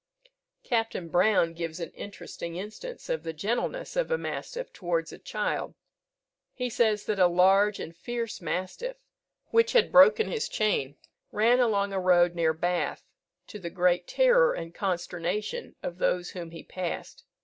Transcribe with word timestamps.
Captain 0.63 1.09
Brown 1.09 1.53
gives 1.53 1.79
an 1.79 1.91
interesting 1.91 2.55
instance 2.55 3.07
of 3.07 3.21
the 3.21 3.33
gentleness 3.33 3.95
of 3.95 4.09
a 4.09 4.17
mastiff 4.17 4.73
towards 4.73 5.13
a 5.13 5.19
child. 5.19 5.75
He 6.55 6.71
says 6.71 7.05
that 7.05 7.19
a 7.19 7.27
large 7.27 7.79
and 7.79 7.95
fierce 7.95 8.41
mastiff, 8.41 8.97
which 9.51 9.73
had 9.73 9.91
broken 9.91 10.27
his 10.27 10.49
chain, 10.49 10.95
ran 11.31 11.59
along 11.59 11.93
a 11.93 11.99
road 11.99 12.33
near 12.33 12.51
Bath, 12.51 13.03
to 13.45 13.59
the 13.59 13.69
great 13.69 14.07
terror 14.07 14.53
and 14.55 14.73
consternation 14.73 15.75
of 15.83 15.99
those 15.99 16.31
whom 16.31 16.49
he 16.49 16.63
passed. 16.63 17.23